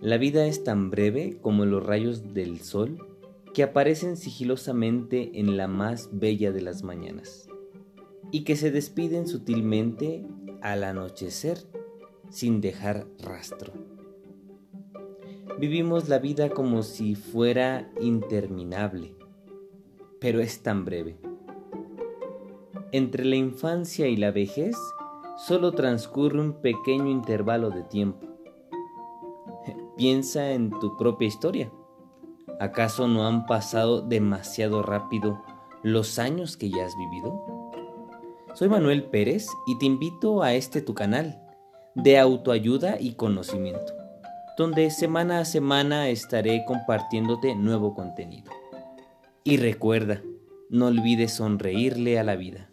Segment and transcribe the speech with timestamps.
[0.00, 3.06] La vida es tan breve como los rayos del sol
[3.52, 7.50] que aparecen sigilosamente en la más bella de las mañanas
[8.30, 10.24] y que se despiden sutilmente
[10.62, 11.58] al anochecer
[12.30, 13.74] sin dejar rastro.
[15.58, 19.14] Vivimos la vida como si fuera interminable,
[20.18, 21.18] pero es tan breve.
[22.92, 24.76] Entre la infancia y la vejez
[25.36, 28.29] solo transcurre un pequeño intervalo de tiempo.
[30.00, 31.70] Piensa en tu propia historia.
[32.58, 35.42] ¿Acaso no han pasado demasiado rápido
[35.82, 37.70] los años que ya has vivido?
[38.54, 41.38] Soy Manuel Pérez y te invito a este tu canal
[41.94, 43.92] de autoayuda y conocimiento,
[44.56, 48.50] donde semana a semana estaré compartiéndote nuevo contenido.
[49.44, 50.22] Y recuerda,
[50.70, 52.69] no olvides sonreírle a la vida.